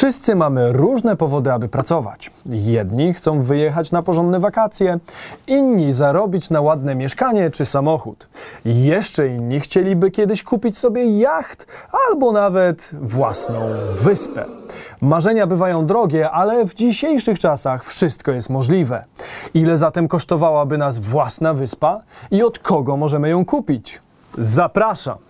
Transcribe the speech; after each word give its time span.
Wszyscy 0.00 0.34
mamy 0.34 0.72
różne 0.72 1.16
powody, 1.16 1.52
aby 1.52 1.68
pracować. 1.68 2.30
Jedni 2.46 3.14
chcą 3.14 3.42
wyjechać 3.42 3.92
na 3.92 4.02
porządne 4.02 4.40
wakacje, 4.40 4.98
inni 5.46 5.92
zarobić 5.92 6.50
na 6.50 6.60
ładne 6.60 6.94
mieszkanie 6.94 7.50
czy 7.50 7.66
samochód. 7.66 8.28
Jeszcze 8.64 9.28
inni 9.28 9.60
chcieliby 9.60 10.10
kiedyś 10.10 10.42
kupić 10.42 10.78
sobie 10.78 11.18
jacht 11.18 11.66
albo 12.08 12.32
nawet 12.32 12.90
własną 13.00 13.60
wyspę. 13.94 14.44
Marzenia 15.00 15.46
bywają 15.46 15.86
drogie, 15.86 16.30
ale 16.30 16.66
w 16.66 16.74
dzisiejszych 16.74 17.38
czasach 17.38 17.84
wszystko 17.84 18.32
jest 18.32 18.50
możliwe. 18.50 19.04
Ile 19.54 19.78
zatem 19.78 20.08
kosztowałaby 20.08 20.78
nas 20.78 20.98
własna 20.98 21.54
wyspa 21.54 22.00
i 22.30 22.42
od 22.42 22.58
kogo 22.58 22.96
możemy 22.96 23.28
ją 23.28 23.44
kupić? 23.44 24.00
Zapraszam! 24.38 25.29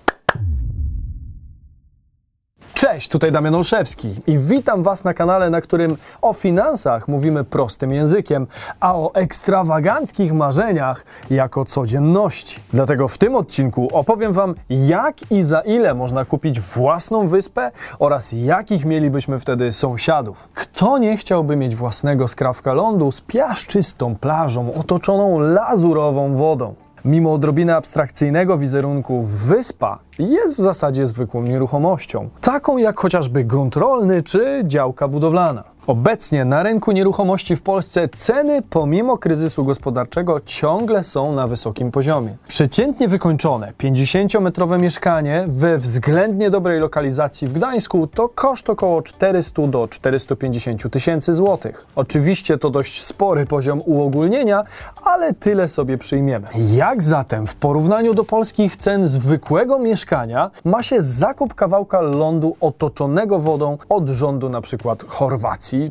Cześć, 2.81 3.09
tutaj 3.09 3.33
Damian 3.33 3.55
Olszewski 3.55 4.15
i 4.27 4.39
witam 4.39 4.83
Was 4.83 5.05
na 5.05 5.15
kanale, 5.15 5.51
na 5.51 5.61
którym 5.61 5.97
o 6.23 6.33
finansach 6.33 7.09
mówimy 7.09 7.45
prostym 7.45 7.93
językiem, 7.93 8.47
a 8.81 8.95
o 8.95 9.15
ekstrawaganckich 9.15 10.33
marzeniach 10.33 11.05
jako 11.31 11.65
codzienności. 11.65 12.61
Dlatego 12.73 13.09
w 13.09 13.19
tym 13.19 13.35
odcinku 13.35 13.89
opowiem 13.93 14.33
Wam, 14.33 14.55
jak 14.71 15.33
i 15.33 15.43
za 15.43 15.61
ile 15.61 15.95
można 15.95 16.25
kupić 16.25 16.61
własną 16.61 17.29
wyspę 17.29 17.71
oraz 17.99 18.33
jakich 18.33 18.85
mielibyśmy 18.85 19.41
wtedy 19.41 19.73
sąsiadów. 19.73 20.49
Kto 20.55 20.99
nie 20.99 21.17
chciałby 21.17 21.57
mieć 21.57 21.77
własnego 21.77 22.29
skrawka 22.29 22.73
lądu 22.73 23.13
z 23.13 23.21
piaszczystą 23.21 24.17
plażą 24.17 24.75
otoczoną 24.75 25.41
lazurową 25.41 26.37
wodą? 26.37 26.75
Mimo 27.05 27.33
odrobiny 27.33 27.75
abstrakcyjnego 27.75 28.59
wizerunku, 28.59 29.23
wyspa 29.23 29.99
jest 30.19 30.57
w 30.57 30.61
zasadzie 30.61 31.07
zwykłą 31.07 31.43
nieruchomością, 31.43 32.29
taką 32.41 32.79
jak 32.79 32.99
chociażby 32.99 33.45
grunt 33.45 33.77
rolny 33.77 34.23
czy 34.23 34.63
działka 34.67 35.09
budowlana. 35.09 35.70
Obecnie 35.87 36.45
na 36.45 36.63
rynku 36.63 36.93
nieruchomości 36.93 37.57
w 37.57 37.63
Polsce 37.63 38.09
ceny 38.09 38.63
pomimo 38.71 39.19
kryzysu 39.19 39.65
gospodarczego 39.65 40.41
ciągle 40.45 41.05
są 41.05 41.33
na 41.33 41.47
wysokim 41.47 41.91
poziomie. 41.91 42.37
Przeciętnie 42.49 43.09
wykończone 43.09 43.73
50-metrowe 43.79 44.81
mieszkanie 44.81 45.45
we 45.49 45.79
względnie 45.79 46.51
dobrej 46.51 46.81
lokalizacji 46.81 47.49
w 47.49 47.53
Gdańsku 47.53 48.07
to 48.07 48.29
koszt 48.29 48.71
około 48.71 49.03
400 49.03 49.63
do 49.67 49.89
450 49.89 50.91
tysięcy 50.91 51.35
złotych. 51.35 51.87
Oczywiście 51.97 52.59
to 52.59 52.71
dość 52.71 53.05
spory 53.05 53.47
poziom 53.47 53.81
uogólnienia, 53.87 54.65
ale 55.05 55.35
tyle 55.35 55.69
sobie 55.69 55.99
przyjmiemy. 55.99 56.47
Jak 56.73 57.03
zatem 57.03 57.47
w 57.47 57.55
porównaniu 57.55 58.15
do 58.15 58.25
polskich 58.25 58.77
cen 58.77 59.09
zwykłego 59.09 59.79
mieszkania 59.79 60.51
ma 60.65 60.83
się 60.83 61.03
zakup 61.03 61.55
kawałka 61.55 62.01
lądu 62.01 62.57
otoczonego 62.61 63.39
wodą 63.39 63.79
od 63.89 64.09
rządu 64.09 64.49
na 64.49 64.61
przykład 64.61 65.05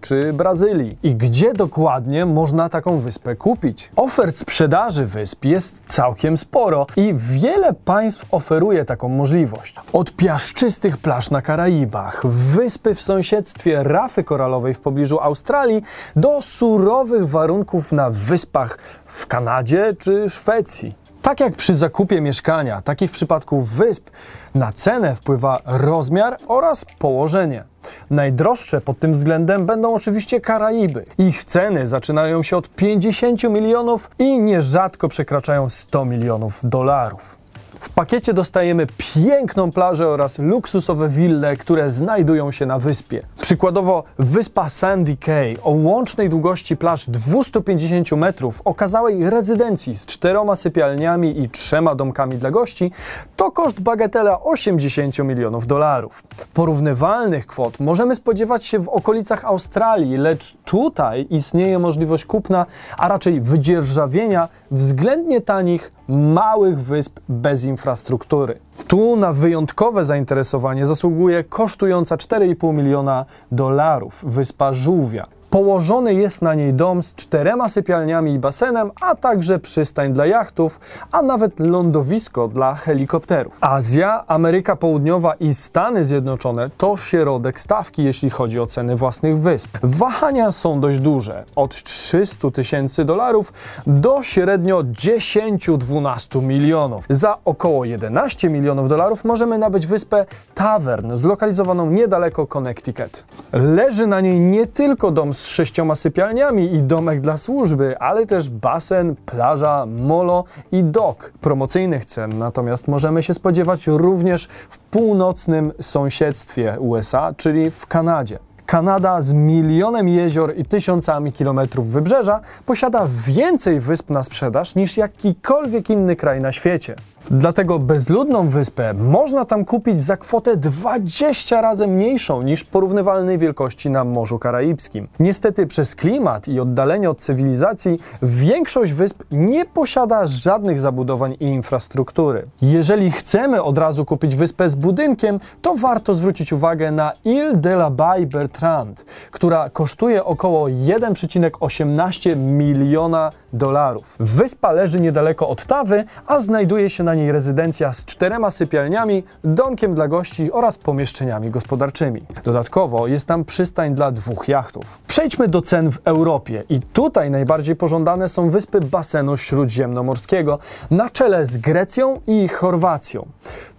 Czy 0.02 0.34
Brazylii. 0.34 0.98
I 1.04 1.16
gdzie 1.16 1.54
dokładnie 1.54 2.26
można 2.26 2.70
taką 2.70 3.00
wyspę 3.00 3.36
kupić? 3.36 3.92
Ofert 3.96 4.38
sprzedaży 4.38 5.06
wysp 5.06 5.46
jest 5.46 5.82
całkiem 5.88 6.38
sporo 6.38 6.88
i 6.96 7.14
wiele 7.14 7.74
państw 7.74 8.26
oferuje 8.32 8.86
taką 8.86 9.10
możliwość. 9.10 9.76
Od 9.94 10.16
piaszczystych 10.16 10.98
plaż 10.98 11.30
na 11.30 11.42
Karaibach, 11.42 12.28
wyspy 12.28 12.96
w 12.96 13.02
sąsiedztwie 13.02 13.84
rafy 13.84 14.24
koralowej 14.24 14.74
w 14.74 14.80
pobliżu 14.80 15.20
Australii, 15.20 15.84
do 16.16 16.42
surowych 16.42 17.30
warunków 17.30 17.92
na 17.92 18.10
wyspach 18.10 18.78
w 19.06 19.28
Kanadzie 19.28 19.96
czy 20.00 20.30
Szwecji. 20.30 20.99
Tak 21.22 21.40
jak 21.40 21.56
przy 21.56 21.76
zakupie 21.76 22.22
mieszkania, 22.22 22.82
tak 22.82 23.02
i 23.02 23.08
w 23.08 23.12
przypadku 23.12 23.62
wysp, 23.62 24.10
na 24.56 24.72
cenę 24.72 25.16
wpływa 25.16 25.60
rozmiar 25.66 26.38
oraz 26.48 26.86
położenie. 27.00 27.64
Najdroższe 28.10 28.82
pod 28.82 29.00
tym 29.00 29.14
względem 29.14 29.66
będą 29.66 29.94
oczywiście 29.94 30.42
Karaiby. 30.42 31.06
Ich 31.18 31.44
ceny 31.44 31.88
zaczynają 31.88 32.44
się 32.44 32.58
od 32.58 32.70
50 32.70 33.44
milionów 33.44 34.12
i 34.20 34.40
nierzadko 34.40 35.10
przekraczają 35.10 35.70
100 35.70 36.06
milionów 36.06 36.60
dolarów. 36.64 37.38
W 37.80 37.90
pakiecie 37.90 38.34
dostajemy 38.34 38.88
piękną 38.98 39.72
plażę 39.72 40.08
oraz 40.08 40.40
luksusowe 40.40 41.10
wille, 41.10 41.58
które 41.58 41.90
znajdują 41.90 42.52
się 42.52 42.66
na 42.66 42.80
wyspie. 42.80 43.22
Przykładowo 43.42 44.04
wyspa 44.20 44.70
Sandy 44.70 45.18
Cay 45.18 45.56
o 45.64 45.72
łącznej 45.72 46.30
długości 46.30 46.78
plaż 46.78 47.10
250 47.10 48.12
metrów, 48.12 48.62
okazałej 48.66 49.30
rezydencji 49.30 49.96
z 49.96 50.06
czteroma 50.06 50.56
sypialniami 50.56 51.42
i 51.42 51.50
trzema 51.50 51.96
domkami 51.96 52.38
dla 52.38 52.52
gości, 52.52 52.92
to 53.40 53.52
koszt 53.52 53.82
bagatela 53.82 54.40
80 54.44 55.20
milionów 55.20 55.68
dolarów. 55.68 56.24
Porównywalnych 56.54 57.48
kwot 57.48 57.80
możemy 57.80 58.16
spodziewać 58.16 58.66
się 58.66 58.80
w 58.80 58.90
okolicach 58.90 59.46
Australii, 59.46 60.18
lecz 60.18 60.58
tutaj 60.66 61.28
istnieje 61.30 61.80
możliwość 61.80 62.26
kupna, 62.26 62.66
a 62.98 63.08
raczej 63.08 63.42
wydzierżawienia 63.42 64.48
względnie 64.72 65.42
tanich, 65.42 65.92
małych 66.08 66.80
wysp 66.80 67.20
bez 67.30 67.66
infrastruktury. 67.66 68.60
Tu 68.88 69.16
na 69.16 69.34
wyjątkowe 69.34 70.04
zainteresowanie 70.04 70.86
zasługuje 70.86 71.44
kosztująca 71.44 72.16
4,5 72.16 72.74
miliona 72.74 73.26
dolarów 73.52 74.26
wyspa 74.28 74.74
Żółwia. 74.74 75.39
Położony 75.50 76.14
jest 76.14 76.42
na 76.42 76.54
niej 76.54 76.74
dom 76.74 77.04
z 77.04 77.16
czterema 77.16 77.70
sypialniami 77.70 78.34
i 78.34 78.40
basenem, 78.40 78.92
a 79.02 79.16
także 79.16 79.60
przystań 79.60 80.14
dla 80.14 80.26
jachtów, 80.26 80.80
a 81.12 81.22
nawet 81.22 81.60
lądowisko 81.60 82.48
dla 82.48 82.76
helikopterów. 82.76 83.58
Azja, 83.62 84.24
Ameryka 84.28 84.76
Południowa 84.76 85.34
i 85.34 85.54
Stany 85.54 86.06
Zjednoczone 86.06 86.70
to 86.78 86.98
środek 86.98 87.62
stawki, 87.62 88.04
jeśli 88.04 88.30
chodzi 88.30 88.60
o 88.60 88.66
ceny 88.66 88.96
własnych 88.96 89.40
wysp. 89.40 89.78
Wahania 89.84 90.52
są 90.52 90.80
dość 90.80 91.00
duże, 91.00 91.44
od 91.56 91.84
300 91.84 92.52
tysięcy 92.52 93.06
dolarów 93.06 93.54
do 93.88 94.24
średnio 94.24 94.84
10-12 94.84 96.44
milionów. 96.44 97.06
Za 97.10 97.38
około 97.46 97.86
11 97.86 98.50
milionów 98.50 98.90
dolarów 98.90 99.26
możemy 99.26 99.58
nabyć 99.58 99.88
wyspę 99.88 100.26
Tavern, 100.56 101.16
zlokalizowaną 101.16 101.90
niedaleko 101.90 102.48
Connecticut. 102.48 103.24
Leży 103.54 104.08
na 104.08 104.22
niej 104.22 104.40
nie 104.40 104.68
tylko 104.68 105.12
dom 105.12 105.34
z 105.40 105.46
sześcioma 105.46 105.96
sypialniami 105.96 106.74
i 106.74 106.84
domek 106.84 107.22
dla 107.22 107.38
służby, 107.38 108.00
ale 108.00 108.26
też 108.26 108.50
basen, 108.50 109.16
plaża, 109.26 109.86
molo 109.86 110.44
i 110.72 110.84
dok. 110.84 111.32
Promocyjnych 111.42 112.06
cen 112.06 112.38
natomiast 112.38 112.88
możemy 112.88 113.24
się 113.24 113.34
spodziewać 113.34 113.88
również 113.88 114.48
w 114.70 114.78
północnym 114.78 115.72
sąsiedztwie 115.82 116.80
USA, 116.80 117.34
czyli 117.38 117.72
w 117.72 117.88
Kanadzie. 117.88 118.40
Kanada 118.66 119.22
z 119.22 119.34
milionem 119.34 120.10
jezior 120.10 120.58
i 120.58 120.66
tysiącami 120.66 121.34
kilometrów 121.34 121.88
wybrzeża 121.88 122.40
posiada 122.66 123.08
więcej 123.28 123.80
wysp 123.80 124.10
na 124.10 124.24
sprzedaż 124.24 124.76
niż 124.76 124.98
jakikolwiek 124.98 125.90
inny 125.90 126.16
kraj 126.16 126.42
na 126.42 126.52
świecie. 126.52 126.96
Dlatego 127.32 127.80
bezludną 127.80 128.48
wyspę 128.48 128.94
można 128.94 129.46
tam 129.46 129.66
kupić 129.66 130.04
za 130.04 130.18
kwotę 130.18 130.58
20 130.58 131.62
razy 131.62 131.88
mniejszą 131.88 132.42
niż 132.42 132.64
porównywalnej 132.64 133.38
wielkości 133.38 133.90
na 133.90 134.04
Morzu 134.04 134.40
Karaibskim. 134.40 135.08
Niestety 135.20 135.68
przez 135.68 135.96
klimat 135.96 136.48
i 136.48 136.60
oddalenie 136.60 137.10
od 137.10 137.20
cywilizacji 137.20 138.00
większość 138.22 138.94
wysp 138.94 139.24
nie 139.32 139.66
posiada 139.66 140.26
żadnych 140.26 140.80
zabudowań 140.80 141.36
i 141.40 141.46
infrastruktury. 141.46 142.46
Jeżeli 142.62 143.12
chcemy 143.12 143.64
od 143.64 143.78
razu 143.78 144.06
kupić 144.06 144.36
wyspę 144.36 144.70
z 144.70 144.76
budynkiem, 144.76 145.40
to 145.62 145.76
warto 145.76 146.14
zwrócić 146.14 146.54
uwagę 146.54 146.92
na 146.92 147.12
Ile 147.26 147.56
de 147.56 147.74
la 147.74 147.90
Baie 147.90 148.26
Bertrand, 148.26 149.06
która 149.32 149.70
kosztuje 149.70 150.26
około 150.26 150.66
1,18 150.66 152.38
miliona 152.38 153.30
dolarów. 153.54 154.16
Wyspa 154.20 154.72
leży 154.72 155.00
niedaleko 155.00 155.50
Ottawy, 155.50 156.04
a 156.28 156.40
znajduje 156.40 156.90
się 156.90 157.04
na 157.04 157.19
niej 157.20 157.32
rezydencja 157.32 157.94
z 157.94 158.06
czterema 158.06 158.52
sypialniami, 158.52 159.24
domkiem 159.44 159.96
dla 159.96 160.08
gości 160.08 160.52
oraz 160.52 160.78
pomieszczeniami 160.78 161.52
gospodarczymi. 161.52 162.22
Dodatkowo 162.44 163.08
jest 163.08 163.28
tam 163.28 163.46
przystań 163.46 163.96
dla 163.96 164.12
dwóch 164.12 164.48
jachtów. 164.48 164.98
Przejdźmy 165.08 165.48
do 165.48 165.62
cen 165.62 165.92
w 165.92 166.00
Europie 166.06 166.64
i 166.70 166.80
tutaj 166.80 167.32
najbardziej 167.32 167.76
pożądane 167.76 168.30
są 168.30 168.50
wyspy 168.50 168.80
basenu 168.80 169.38
śródziemnomorskiego 169.38 170.60
na 170.92 171.10
czele 171.10 171.46
z 171.46 171.58
Grecją 171.58 172.22
i 172.28 172.48
Chorwacją. 172.48 173.26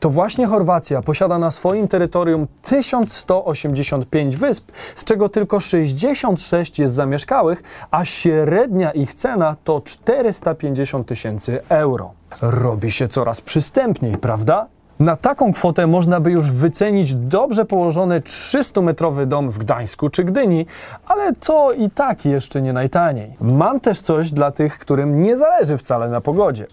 To 0.00 0.10
właśnie 0.10 0.46
Chorwacja 0.46 1.02
posiada 1.02 1.38
na 1.38 1.50
swoim 1.50 1.88
terytorium 1.88 2.46
1185 2.62 4.36
wysp, 4.36 4.72
z 4.96 5.04
czego 5.04 5.28
tylko 5.28 5.60
66 5.60 6.78
jest 6.78 6.94
zamieszkałych, 6.94 7.62
a 7.90 8.04
średnia 8.04 8.90
ich 8.90 9.14
cena 9.14 9.56
to 9.64 9.80
450 9.80 11.06
tysięcy 11.06 11.60
euro. 11.68 12.19
Robi 12.42 12.90
się 12.90 13.08
coraz 13.08 13.40
przystępniej, 13.40 14.16
prawda? 14.16 14.66
Na 15.00 15.16
taką 15.16 15.52
kwotę 15.52 15.86
można 15.86 16.20
by 16.20 16.30
już 16.30 16.50
wycenić 16.50 17.14
dobrze 17.14 17.64
położony 17.64 18.20
300-metrowy 18.20 19.26
dom 19.26 19.50
w 19.50 19.58
Gdańsku 19.58 20.08
czy 20.08 20.24
Gdyni, 20.24 20.66
ale 21.06 21.34
to 21.34 21.72
i 21.72 21.90
tak 21.90 22.24
jeszcze 22.24 22.62
nie 22.62 22.72
najtaniej. 22.72 23.36
Mam 23.40 23.80
też 23.80 24.00
coś 24.00 24.30
dla 24.30 24.50
tych, 24.50 24.78
którym 24.78 25.22
nie 25.22 25.38
zależy 25.38 25.78
wcale 25.78 26.08
na 26.08 26.20
pogodzie. 26.20 26.66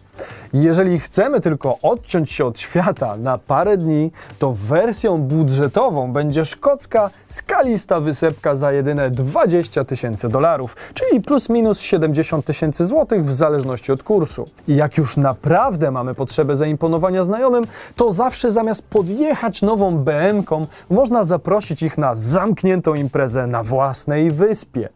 Jeżeli 0.54 1.00
chcemy 1.00 1.42
tylko 1.42 1.78
odciąć 1.81 2.31
się 2.31 2.46
od 2.46 2.60
świata 2.60 3.18
na 3.18 3.38
parę 3.38 3.78
dni, 3.78 4.12
to 4.40 4.54
wersją 4.54 5.18
budżetową 5.18 6.14
będzie 6.14 6.46
szkocka 6.46 7.10
skalista 7.28 8.00
wysepka 8.00 8.56
za 8.56 8.72
jedyne 8.72 9.10
20 9.10 9.86
tysięcy 9.86 10.30
dolarów, 10.30 10.75
czyli 10.94 11.22
plus 11.22 11.50
minus 11.50 11.80
70 11.80 12.46
tysięcy 12.46 12.86
złotych 12.86 13.25
w 13.25 13.34
zależności 13.34 13.92
od 13.92 14.04
kursu. 14.04 14.46
I 14.68 14.75
jak 14.75 14.98
już 14.98 15.18
naprawdę 15.18 15.92
mamy 15.92 16.16
potrzebę 16.16 16.56
zaimponowania 16.56 17.24
znajomym, 17.24 17.64
to 17.96 18.12
zawsze 18.12 18.52
zamiast 18.52 18.88
podjechać 18.88 19.62
nową 19.62 19.98
BM-ką, 19.98 20.66
można 20.90 21.24
zaprosić 21.24 21.81
ich 21.84 21.98
na 21.98 22.16
zamkniętą 22.16 22.94
imprezę 22.94 23.48
na 23.48 23.64
własnej 23.64 24.31
wyspie. 24.31 24.90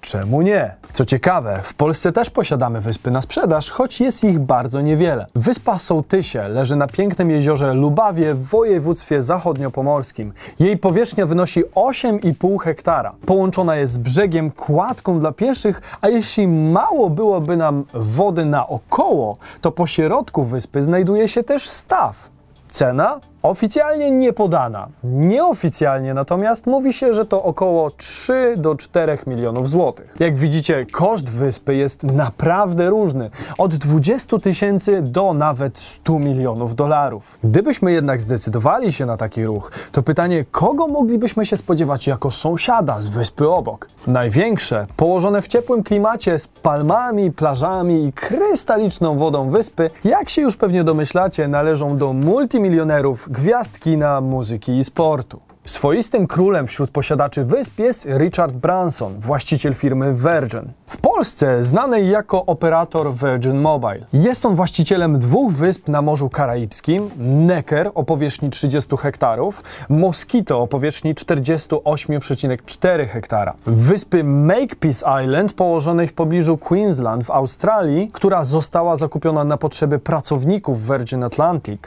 Czemu 0.00 0.42
nie? 0.42 0.74
Co 0.92 1.04
ciekawe, 1.04 1.60
w 1.62 1.74
Polsce 1.74 2.12
też 2.12 2.30
posiadamy 2.30 2.80
wyspy 2.80 3.10
na 3.10 3.22
sprzedaż, 3.22 3.70
choć 3.70 4.00
jest 4.00 4.24
ich 4.24 4.38
bardzo 4.38 4.80
niewiele. 4.80 5.26
Wyspa 5.34 5.78
Sołtysie 5.78 6.48
leży 6.48 6.76
na 6.76 6.86
pięknym 6.86 7.30
jeziorze 7.30 7.74
Lubawie 7.74 8.34
w 8.34 8.44
województwie 8.44 9.22
zachodniopomorskim. 9.22 10.32
Jej 10.58 10.78
powierzchnia 10.78 11.26
wynosi 11.26 11.64
8,5 11.64 12.60
hektara. 12.60 13.12
Połączona 13.26 13.76
jest 13.76 13.92
z 13.92 13.98
brzegiem 13.98 14.50
kładką 14.50 15.20
dla 15.20 15.32
pieszych, 15.32 15.82
a 16.00 16.08
jeśli 16.08 16.48
mało 16.48 17.10
byłoby 17.10 17.56
nam 17.56 17.84
wody 17.94 18.44
naokoło, 18.44 19.36
to 19.60 19.72
po 19.72 19.86
środku 19.86 20.44
wyspy 20.44 20.82
znajduje 20.82 21.28
się 21.28 21.42
też 21.42 21.68
staw. 21.68 22.36
Cena 22.68 23.20
oficjalnie 23.48 24.10
nie 24.10 24.32
podana. 24.32 24.88
Nieoficjalnie 25.04 26.14
natomiast 26.14 26.66
mówi 26.66 26.92
się, 26.92 27.14
że 27.14 27.24
to 27.24 27.42
około 27.42 27.90
3 27.90 28.54
do 28.56 28.74
4 28.74 29.18
milionów 29.26 29.70
złotych. 29.70 30.16
Jak 30.20 30.36
widzicie, 30.36 30.86
koszt 30.92 31.30
wyspy 31.30 31.76
jest 31.76 32.02
naprawdę 32.02 32.90
różny. 32.90 33.30
Od 33.58 33.74
20 33.74 34.38
tysięcy 34.38 35.02
do 35.02 35.34
nawet 35.34 35.78
100 35.78 36.18
milionów 36.18 36.74
dolarów. 36.74 37.38
Gdybyśmy 37.44 37.92
jednak 37.92 38.20
zdecydowali 38.20 38.92
się 38.92 39.06
na 39.06 39.16
taki 39.16 39.44
ruch, 39.44 39.72
to 39.92 40.02
pytanie, 40.02 40.44
kogo 40.50 40.86
moglibyśmy 40.86 41.46
się 41.46 41.56
spodziewać 41.56 42.06
jako 42.06 42.30
sąsiada 42.30 43.00
z 43.00 43.08
wyspy 43.08 43.48
obok? 43.48 43.88
Największe, 44.06 44.86
położone 44.96 45.42
w 45.42 45.48
ciepłym 45.48 45.82
klimacie 45.82 46.38
z 46.38 46.48
palmami, 46.48 47.32
plażami 47.32 48.04
i 48.04 48.12
krystaliczną 48.12 49.18
wodą 49.18 49.50
wyspy, 49.50 49.90
jak 50.04 50.30
się 50.30 50.42
już 50.42 50.56
pewnie 50.56 50.84
domyślacie, 50.84 51.48
należą 51.48 51.96
do 51.96 52.12
multimilionerów 52.12 53.28
gwiazd 53.36 53.78
kina, 53.78 54.20
muzyki 54.20 54.78
i 54.78 54.84
sportu. 54.84 55.45
Swoistym 55.66 56.26
królem 56.26 56.66
wśród 56.66 56.90
posiadaczy 56.90 57.44
wysp 57.44 57.78
jest 57.78 58.08
Richard 58.18 58.52
Branson, 58.52 59.20
właściciel 59.20 59.74
firmy 59.74 60.14
Virgin. 60.14 60.72
W 60.86 60.96
Polsce 60.96 61.62
znanej 61.62 62.08
jako 62.08 62.46
operator 62.46 63.14
Virgin 63.14 63.60
Mobile. 63.60 64.06
Jest 64.12 64.46
on 64.46 64.54
właścicielem 64.54 65.18
dwóch 65.18 65.52
wysp 65.52 65.88
na 65.88 66.02
Morzu 66.02 66.28
Karaibskim, 66.28 67.10
Necker 67.18 67.90
o 67.94 68.04
powierzchni 68.04 68.50
30 68.50 68.96
hektarów, 68.96 69.62
Mosquito 69.88 70.60
o 70.60 70.66
powierzchni 70.66 71.14
48,4 71.14 73.08
hektara. 73.08 73.54
Wyspy 73.66 74.24
Makepeace 74.24 75.24
Island 75.24 75.52
położonej 75.52 76.08
w 76.08 76.12
pobliżu 76.12 76.58
Queensland 76.58 77.24
w 77.24 77.30
Australii, 77.30 78.10
która 78.12 78.44
została 78.44 78.96
zakupiona 78.96 79.44
na 79.44 79.56
potrzeby 79.56 79.98
pracowników 79.98 80.86
Virgin 80.86 81.24
Atlantic 81.24 81.80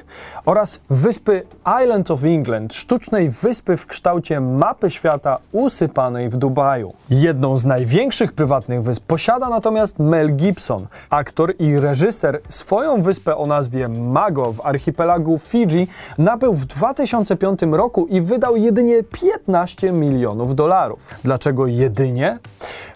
oraz 0.46 0.80
wyspy 0.90 1.44
Island 1.84 2.12
of 2.12 2.24
England, 2.24 2.74
sztucznej 2.74 3.30
wyspy 3.30 3.69
w 3.77 3.86
kształcie 3.86 4.39
mapy 4.39 4.92
świata 4.92 5.38
usypanej 5.51 6.30
w 6.30 6.38
Dubaju. 6.38 6.94
Jedną 7.10 7.57
z 7.57 7.66
największych 7.66 8.33
prywatnych 8.33 8.83
wysp 8.83 9.07
posiada 9.07 9.50
natomiast 9.50 10.00
Mel 10.00 10.36
Gibson, 10.36 10.88
aktor 11.10 11.54
i 11.60 11.80
reżyser. 11.80 12.39
Swoją 12.50 13.01
wyspę 13.01 13.38
o 13.38 13.45
nazwie 13.45 13.88
Mago 13.88 14.54
w 14.54 14.66
archipelagu 14.66 15.38
Fidżi 15.38 15.88
nabył 16.18 16.54
w 16.54 16.66
2005 16.66 17.60
roku 17.71 18.07
i 18.07 18.21
wydał 18.21 18.56
jedynie 18.56 19.04
15 19.04 19.92
milionów 19.92 20.56
dolarów. 20.56 21.07
Dlaczego 21.24 21.68
jedynie? 21.68 22.39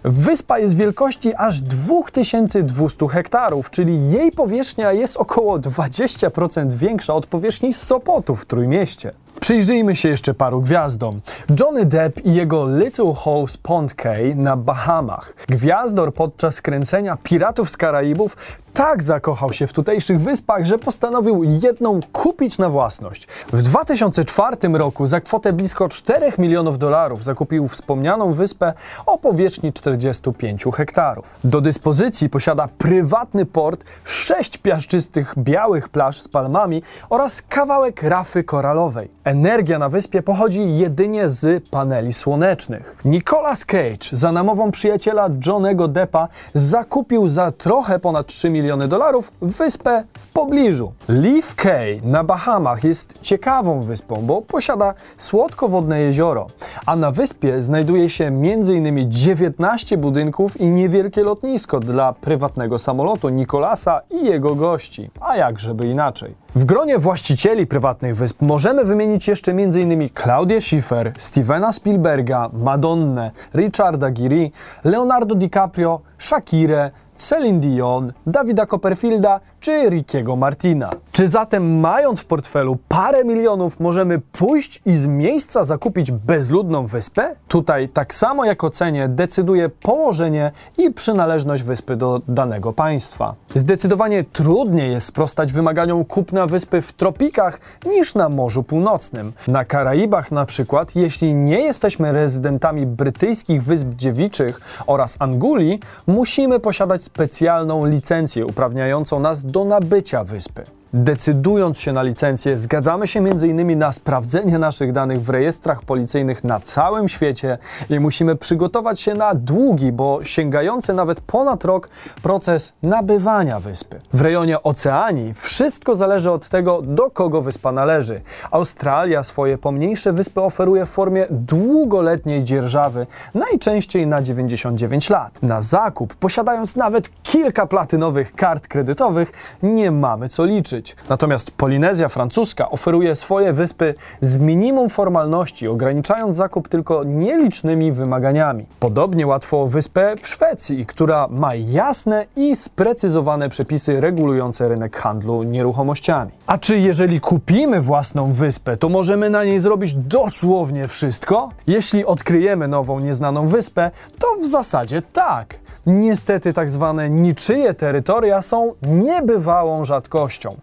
Wyspa 0.03 0.59
jest 0.59 0.77
wielkości 0.77 1.35
aż 1.35 1.61
2200 1.61 3.07
hektarów, 3.07 3.69
czyli 3.69 4.11
jej 4.11 4.31
powierzchnia 4.31 4.91
jest 4.91 5.17
około 5.17 5.59
20% 5.59 6.71
większa 6.71 7.13
od 7.13 7.25
powierzchni 7.25 7.73
Sopotu 7.73 8.35
w 8.35 8.45
Trójmieście. 8.45 9.11
Przyjrzyjmy 9.43 9.95
się 9.95 10.09
jeszcze 10.09 10.33
paru 10.33 10.61
gwiazdom. 10.61 11.21
Johnny 11.59 11.85
Depp 11.85 12.21
i 12.25 12.33
jego 12.33 12.77
Little 12.77 13.13
House 13.23 13.57
Pond 13.57 13.93
Cay 13.93 14.35
na 14.35 14.57
Bahamach. 14.57 15.33
Gwiazdor 15.47 16.13
podczas 16.13 16.61
kręcenia 16.61 17.17
Piratów 17.23 17.69
z 17.69 17.77
Karaibów 17.77 18.37
tak 18.73 19.03
zakochał 19.03 19.53
się 19.53 19.67
w 19.67 19.73
tutejszych 19.73 20.21
wyspach, 20.21 20.65
że 20.65 20.79
postanowił 20.79 21.43
jedną 21.43 21.99
kupić 22.11 22.57
na 22.57 22.69
własność. 22.69 23.27
W 23.53 23.61
2004 23.61 24.57
roku 24.73 25.05
za 25.05 25.21
kwotę 25.21 25.53
blisko 25.53 25.89
4 25.89 26.31
milionów 26.37 26.79
dolarów 26.79 27.23
zakupił 27.23 27.67
wspomnianą 27.67 28.31
wyspę 28.31 28.73
o 29.05 29.17
powierzchni 29.17 29.73
45 29.73 30.63
hektarów. 30.75 31.37
Do 31.43 31.61
dyspozycji 31.61 32.29
posiada 32.29 32.69
prywatny 32.77 33.45
port, 33.45 33.83
sześć 34.05 34.57
piaszczystych 34.57 35.33
białych 35.37 35.89
plaż 35.89 36.21
z 36.21 36.27
palmami 36.27 36.83
oraz 37.09 37.41
kawałek 37.41 38.03
rafy 38.03 38.43
koralowej. 38.43 39.09
Energia 39.33 39.79
na 39.79 39.89
wyspie 39.89 40.21
pochodzi 40.21 40.77
jedynie 40.77 41.29
z 41.29 41.69
paneli 41.69 42.13
słonecznych. 42.13 42.95
Nicolas 43.05 43.65
Cage 43.65 44.09
za 44.11 44.31
namową 44.31 44.71
przyjaciela 44.71 45.29
Johnego 45.47 45.87
Deppa 45.87 46.27
zakupił 46.55 47.27
za 47.27 47.51
trochę 47.51 47.99
ponad 47.99 48.27
3 48.27 48.49
miliony 48.49 48.87
dolarów 48.87 49.31
wyspę 49.41 50.03
w 50.13 50.33
pobliżu. 50.33 50.93
Leaf 51.07 51.55
Cay 51.55 52.01
na 52.03 52.23
Bahamach 52.23 52.83
jest 52.83 53.19
ciekawą 53.21 53.81
wyspą, 53.81 54.15
bo 54.15 54.41
posiada 54.41 54.93
słodkowodne 55.17 55.99
jezioro, 55.99 56.47
a 56.85 56.95
na 56.95 57.11
wyspie 57.11 57.63
znajduje 57.63 58.09
się 58.09 58.25
m.in. 58.25 59.11
19 59.11 59.97
budynków 59.97 60.61
i 60.61 60.67
niewielkie 60.67 61.23
lotnisko 61.23 61.79
dla 61.79 62.13
prywatnego 62.13 62.79
samolotu 62.79 63.29
Nikolasa 63.29 64.01
i 64.09 64.25
jego 64.25 64.55
gości. 64.55 65.09
A 65.21 65.37
jak 65.37 65.59
żeby 65.59 65.87
inaczej. 65.87 66.43
W 66.55 66.65
gronie 66.65 66.99
właścicieli 66.99 67.67
prywatnych 67.67 68.15
wysp 68.15 68.41
możemy 68.41 68.85
wymienić 68.85 69.12
jeszcze 69.27 69.51
m.in. 69.51 70.09
Claudię 70.09 70.61
Schiffer, 70.61 71.13
Stevena 71.17 71.73
Spielberga, 71.73 72.49
Madonnę, 72.53 73.31
Richarda 73.55 74.11
Giri, 74.11 74.51
Leonardo 74.83 75.35
DiCaprio, 75.35 75.99
Shakirę, 76.19 76.91
Celine 77.15 77.59
Dion, 77.59 78.13
Davida 78.27 78.65
Copperfielda 78.65 79.39
czy 79.63 79.89
Rickiego 79.89 80.35
Martina. 80.35 80.91
Czy 81.11 81.27
zatem 81.27 81.79
mając 81.79 82.19
w 82.19 82.25
portfelu 82.25 82.77
parę 82.87 83.23
milionów 83.23 83.79
możemy 83.79 84.19
pójść 84.19 84.81
i 84.85 84.95
z 84.95 85.07
miejsca 85.07 85.63
zakupić 85.63 86.11
bezludną 86.11 86.85
wyspę? 86.85 87.35
Tutaj 87.47 87.89
tak 87.89 88.13
samo 88.15 88.45
jak 88.45 88.63
o 88.63 88.69
cenie 88.69 89.07
decyduje 89.07 89.69
położenie 89.69 90.51
i 90.77 90.91
przynależność 90.91 91.63
wyspy 91.63 91.95
do 91.95 92.21
danego 92.27 92.73
państwa. 92.73 93.35
Zdecydowanie 93.55 94.23
trudniej 94.23 94.91
jest 94.91 95.07
sprostać 95.07 95.53
wymaganiom 95.53 96.05
kupna 96.05 96.47
wyspy 96.47 96.81
w 96.81 96.93
tropikach 96.93 97.59
niż 97.85 98.15
na 98.15 98.29
Morzu 98.29 98.63
Północnym. 98.63 99.33
Na 99.47 99.65
Karaibach 99.65 100.31
na 100.31 100.45
przykład, 100.45 100.95
jeśli 100.95 101.33
nie 101.33 101.59
jesteśmy 101.59 102.11
rezydentami 102.11 102.85
brytyjskich 102.85 103.63
wysp 103.63 103.87
dziewiczych 103.95 104.61
oraz 104.87 105.15
Angulii, 105.19 105.79
musimy 106.07 106.59
posiadać 106.59 107.03
specjalną 107.03 107.85
licencję 107.85 108.45
uprawniającą 108.45 109.19
nas 109.19 109.52
do 109.53 109.65
nabycia 109.65 110.23
wyspy. 110.23 110.63
Decydując 110.93 111.79
się 111.79 111.93
na 111.93 112.03
licencję, 112.03 112.57
zgadzamy 112.57 113.07
się 113.07 113.19
m.in. 113.19 113.79
na 113.79 113.91
sprawdzenie 113.91 114.59
naszych 114.59 114.91
danych 114.91 115.21
w 115.21 115.29
rejestrach 115.29 115.83
policyjnych 115.83 116.43
na 116.43 116.59
całym 116.59 117.09
świecie 117.09 117.57
i 117.89 117.99
musimy 117.99 118.35
przygotować 118.35 119.01
się 119.01 119.13
na 119.13 119.35
długi, 119.35 119.91
bo 119.91 120.23
sięgający 120.23 120.93
nawet 120.93 121.21
ponad 121.21 121.65
rok 121.65 121.89
proces 122.23 122.73
nabywania 122.83 123.59
wyspy. 123.59 124.01
W 124.13 124.21
rejonie 124.21 124.63
Oceanii 124.63 125.33
wszystko 125.33 125.95
zależy 125.95 126.31
od 126.31 126.49
tego, 126.49 126.81
do 126.81 127.09
kogo 127.11 127.41
wyspa 127.41 127.71
należy. 127.71 128.21
Australia 128.51 129.23
swoje 129.23 129.57
pomniejsze 129.57 130.13
wyspy 130.13 130.41
oferuje 130.41 130.85
w 130.85 130.89
formie 130.89 131.27
długoletniej 131.29 132.43
dzierżawy, 132.43 133.07
najczęściej 133.33 134.07
na 134.07 134.21
99 134.21 135.09
lat. 135.09 135.41
Na 135.41 135.61
zakup, 135.61 136.15
posiadając 136.15 136.75
nawet 136.75 137.09
kilka 137.23 137.65
platynowych 137.65 138.35
kart 138.35 138.67
kredytowych, 138.67 139.31
nie 139.63 139.91
mamy 139.91 140.29
co 140.29 140.45
liczyć. 140.45 140.82
Natomiast 141.09 141.51
Polinezja 141.51 142.09
Francuska 142.09 142.69
oferuje 142.69 143.15
swoje 143.15 143.53
wyspy 143.53 143.95
z 144.21 144.37
minimum 144.37 144.89
formalności, 144.89 145.67
ograniczając 145.67 146.37
zakup 146.37 146.67
tylko 146.67 147.03
nielicznymi 147.03 147.91
wymaganiami. 147.91 148.65
Podobnie 148.79 149.27
łatwo 149.27 149.67
wyspę 149.67 150.15
w 150.21 150.27
Szwecji, 150.27 150.85
która 150.85 151.27
ma 151.27 151.55
jasne 151.55 152.25
i 152.35 152.55
sprecyzowane 152.55 153.49
przepisy 153.49 154.01
regulujące 154.01 154.69
rynek 154.69 154.97
handlu 154.97 155.43
nieruchomościami. 155.43 156.31
A 156.47 156.57
czy 156.57 156.79
jeżeli 156.79 157.19
kupimy 157.19 157.81
własną 157.81 158.31
wyspę, 158.31 158.77
to 158.77 158.89
możemy 158.89 159.29
na 159.29 159.43
niej 159.43 159.59
zrobić 159.59 159.93
dosłownie 159.93 160.87
wszystko? 160.87 161.49
Jeśli 161.67 162.05
odkryjemy 162.05 162.67
nową, 162.67 162.99
nieznaną 162.99 163.47
wyspę, 163.47 163.91
to 164.19 164.27
w 164.43 164.47
zasadzie 164.47 165.01
tak. 165.01 165.62
Niestety 165.85 166.53
tak 166.53 166.69
zwane 166.69 167.09
niczyje 167.09 167.73
terytoria 167.73 168.41
są 168.41 168.73
niebywałą 168.81 169.85
rzadkością. 169.85 170.55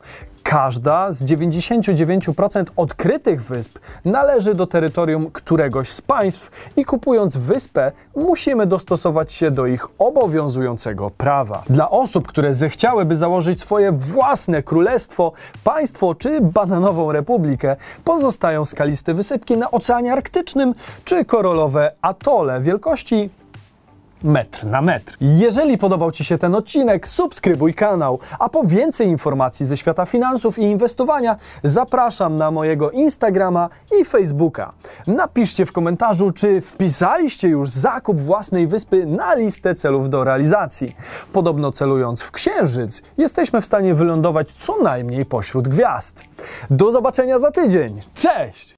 Każda 0.43 1.12
z 1.12 1.25
99% 1.25 2.65
odkrytych 2.77 3.43
wysp 3.43 3.79
należy 4.05 4.55
do 4.55 4.67
terytorium 4.67 5.31
któregoś 5.31 5.93
z 5.93 6.00
państw 6.00 6.50
i 6.77 6.85
kupując 6.85 7.37
wyspę 7.37 7.93
musimy 8.17 8.67
dostosować 8.67 9.33
się 9.33 9.50
do 9.50 9.67
ich 9.67 9.87
obowiązującego 9.99 11.11
prawa. 11.11 11.62
Dla 11.71 11.91
osób, 11.91 12.29
które 12.29 12.55
zechciałyby 12.55 13.15
założyć 13.15 13.61
swoje 13.61 13.93
własne 13.93 14.62
królestwo, 14.62 15.33
państwo 15.65 16.15
czy 16.15 16.41
bananową 16.41 17.12
republikę, 17.12 17.77
pozostają 18.05 18.65
skaliste 18.65 19.15
wysypki 19.15 19.57
na 19.57 19.71
Oceanie 19.71 20.12
Arktycznym 20.12 20.75
czy 21.05 21.25
koralowe 21.25 21.93
atole 22.03 22.61
wielkości 22.61 23.31
metr 24.25 24.67
na 24.67 24.83
metr. 24.83 25.17
Jeżeli 25.21 25.79
podobał 25.79 26.12
Ci 26.12 26.25
się 26.25 26.39
ten 26.39 26.55
odcinek, 26.55 27.09
subskrybuj 27.09 27.75
kanał, 27.75 28.19
a 28.39 28.49
po 28.49 28.65
więcej 28.65 29.09
informacji 29.09 29.67
ze 29.67 29.77
świata 29.77 30.07
finansów 30.07 30.59
i 30.59 30.62
inwestowania 30.62 31.37
zapraszam 31.65 32.37
na 32.37 32.50
mojego 32.50 32.91
Instagrama 32.91 33.69
i 34.00 34.05
Facebooka. 34.05 34.73
Napiszcie 35.07 35.67
w 35.67 35.73
komentarzu, 35.73 36.31
czy 36.31 36.61
wpisaliście 36.61 37.49
już 37.49 37.71
zakup 37.71 38.21
własnej 38.21 38.67
wyspy 38.67 39.07
na 39.07 39.35
listę 39.35 39.75
celów 39.75 40.11
do 40.11 40.25
realizacji. 40.25 40.97
Podobno 41.33 41.73
celując 41.73 42.23
w 42.23 42.31
Księżyc, 42.31 43.03
jesteśmy 43.19 43.61
w 43.61 43.67
stanie 43.67 43.95
wylądować 43.95 44.53
co 44.53 44.83
najmniej 44.83 45.25
pośród 45.25 45.69
gwiazd. 45.69 46.23
Do 46.71 46.93
zobaczenia 46.93 47.39
za 47.39 47.50
tydzień. 47.50 48.00
Cześć! 48.15 48.69